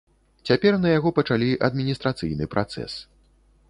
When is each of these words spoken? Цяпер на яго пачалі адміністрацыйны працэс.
Цяпер 0.49 0.73
на 0.85 0.93
яго 0.95 1.13
пачалі 1.19 1.53
адміністрацыйны 1.71 2.53
працэс. 2.57 2.91